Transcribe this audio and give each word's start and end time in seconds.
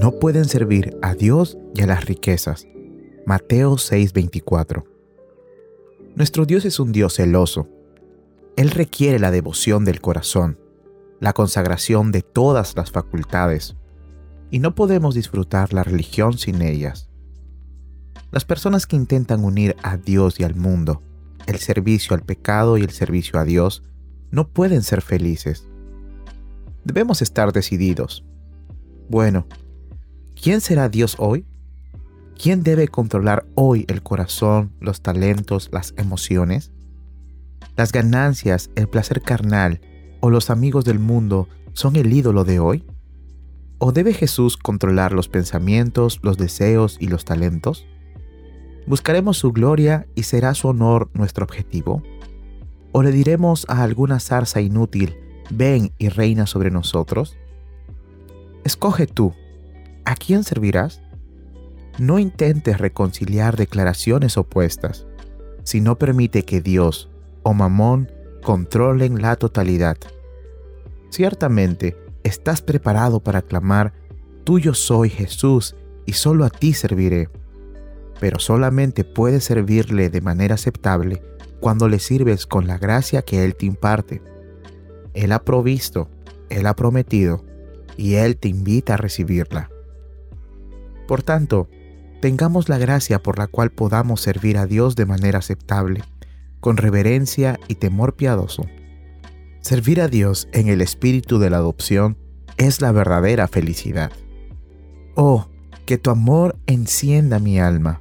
no 0.00 0.18
pueden 0.18 0.44
servir 0.46 0.96
a 1.02 1.14
Dios 1.14 1.56
y 1.74 1.82
a 1.82 1.86
las 1.86 2.04
riquezas. 2.04 2.66
Mateo 3.26 3.76
6:24. 3.76 4.84
Nuestro 6.14 6.46
Dios 6.46 6.64
es 6.64 6.78
un 6.78 6.92
Dios 6.92 7.14
celoso. 7.14 7.68
Él 8.56 8.70
requiere 8.70 9.18
la 9.18 9.30
devoción 9.30 9.84
del 9.84 10.00
corazón, 10.00 10.58
la 11.20 11.32
consagración 11.32 12.12
de 12.12 12.22
todas 12.22 12.76
las 12.76 12.90
facultades, 12.90 13.76
y 14.50 14.58
no 14.58 14.74
podemos 14.74 15.14
disfrutar 15.14 15.72
la 15.72 15.82
religión 15.82 16.38
sin 16.38 16.62
ellas. 16.62 17.08
Las 18.30 18.44
personas 18.44 18.86
que 18.86 18.96
intentan 18.96 19.44
unir 19.44 19.76
a 19.82 19.96
Dios 19.96 20.38
y 20.38 20.44
al 20.44 20.54
mundo, 20.54 21.02
el 21.46 21.58
servicio 21.58 22.14
al 22.14 22.22
pecado 22.22 22.78
y 22.78 22.82
el 22.82 22.90
servicio 22.90 23.38
a 23.38 23.44
Dios, 23.44 23.82
no 24.30 24.48
pueden 24.48 24.82
ser 24.82 25.02
felices. 25.02 25.66
Debemos 26.84 27.22
estar 27.22 27.52
decididos. 27.52 28.24
Bueno, 29.08 29.46
¿quién 30.44 30.60
será 30.60 30.90
Dios 30.90 31.16
hoy? 31.18 31.46
¿Quién 32.38 32.62
debe 32.62 32.86
controlar 32.88 33.46
hoy 33.54 33.86
el 33.88 34.02
corazón, 34.02 34.72
los 34.78 35.00
talentos, 35.00 35.70
las 35.72 35.94
emociones? 35.96 36.70
¿Las 37.78 37.92
ganancias, 37.92 38.68
el 38.74 38.86
placer 38.86 39.22
carnal 39.22 39.80
o 40.20 40.28
los 40.28 40.50
amigos 40.50 40.84
del 40.84 40.98
mundo 40.98 41.48
son 41.72 41.96
el 41.96 42.12
ídolo 42.12 42.44
de 42.44 42.58
hoy? 42.58 42.84
¿O 43.78 43.90
debe 43.92 44.12
Jesús 44.12 44.58
controlar 44.58 45.12
los 45.12 45.30
pensamientos, 45.30 46.20
los 46.22 46.36
deseos 46.36 46.98
y 47.00 47.06
los 47.06 47.24
talentos? 47.24 47.86
¿Buscaremos 48.86 49.38
su 49.38 49.50
gloria 49.50 50.06
y 50.14 50.24
será 50.24 50.52
su 50.52 50.68
honor 50.68 51.08
nuestro 51.14 51.46
objetivo? 51.46 52.02
¿O 52.92 53.02
le 53.02 53.12
diremos 53.12 53.64
a 53.70 53.82
alguna 53.82 54.20
zarza 54.20 54.60
inútil, 54.60 55.16
ven 55.48 55.94
y 55.96 56.10
reina 56.10 56.46
sobre 56.46 56.70
nosotros? 56.70 57.38
Escoge 58.62 59.06
tú, 59.06 59.32
¿a 60.04 60.14
quién 60.16 60.44
servirás? 60.44 61.00
No 61.98 62.18
intentes 62.18 62.78
reconciliar 62.78 63.56
declaraciones 63.56 64.36
opuestas, 64.36 65.06
sino 65.62 65.96
permite 65.98 66.44
que 66.44 66.60
Dios 66.60 67.10
o 67.42 67.54
Mamón 67.54 68.10
controlen 68.42 69.22
la 69.22 69.36
totalidad. 69.36 69.96
Ciertamente, 71.10 71.96
estás 72.24 72.62
preparado 72.62 73.20
para 73.20 73.42
clamar, 73.42 73.92
Tuyo 74.44 74.74
soy 74.74 75.08
Jesús 75.08 75.74
y 76.04 76.12
solo 76.12 76.44
a 76.44 76.50
ti 76.50 76.74
serviré. 76.74 77.28
Pero 78.20 78.38
solamente 78.38 79.04
puedes 79.04 79.44
servirle 79.44 80.10
de 80.10 80.20
manera 80.20 80.56
aceptable 80.56 81.22
cuando 81.60 81.88
le 81.88 81.98
sirves 81.98 82.46
con 82.46 82.66
la 82.66 82.76
gracia 82.76 83.22
que 83.22 83.44
Él 83.44 83.54
te 83.54 83.66
imparte. 83.66 84.20
Él 85.14 85.32
ha 85.32 85.44
provisto, 85.44 86.10
Él 86.50 86.66
ha 86.66 86.74
prometido, 86.74 87.44
y 87.96 88.14
Él 88.14 88.36
te 88.36 88.48
invita 88.48 88.94
a 88.94 88.98
recibirla. 88.98 89.70
Por 91.06 91.22
tanto, 91.22 91.68
tengamos 92.20 92.68
la 92.68 92.78
gracia 92.78 93.22
por 93.22 93.38
la 93.38 93.46
cual 93.46 93.70
podamos 93.70 94.20
servir 94.20 94.58
a 94.58 94.66
Dios 94.66 94.96
de 94.96 95.06
manera 95.06 95.38
aceptable, 95.38 96.02
con 96.60 96.76
reverencia 96.76 97.58
y 97.68 97.76
temor 97.76 98.14
piadoso. 98.16 98.66
Servir 99.60 100.00
a 100.00 100.08
Dios 100.08 100.48
en 100.52 100.68
el 100.68 100.80
espíritu 100.80 101.38
de 101.38 101.50
la 101.50 101.58
adopción 101.58 102.16
es 102.56 102.80
la 102.80 102.92
verdadera 102.92 103.48
felicidad. 103.48 104.12
Oh, 105.14 105.46
que 105.86 105.98
tu 105.98 106.10
amor 106.10 106.56
encienda 106.66 107.38
mi 107.38 107.58
alma, 107.58 108.00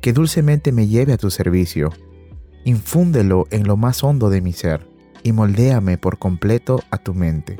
que 0.00 0.12
dulcemente 0.12 0.72
me 0.72 0.86
lleve 0.86 1.12
a 1.12 1.18
tu 1.18 1.30
servicio 1.30 1.92
infúndelo 2.66 3.46
en 3.52 3.64
lo 3.64 3.76
más 3.76 4.02
hondo 4.02 4.28
de 4.28 4.40
mi 4.40 4.52
ser 4.52 4.88
y 5.22 5.30
moldéame 5.30 5.98
por 5.98 6.18
completo 6.18 6.82
a 6.90 6.98
tu 6.98 7.14
mente. 7.14 7.56